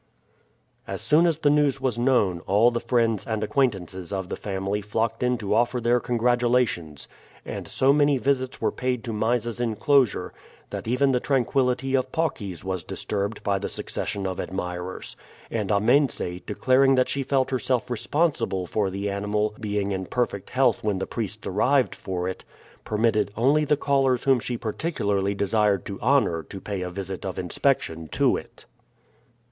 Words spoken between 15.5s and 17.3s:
and Amense, declaring that she